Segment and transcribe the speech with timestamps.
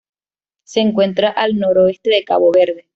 [0.63, 2.87] Se encuentra al noroeste de Cabo Verde.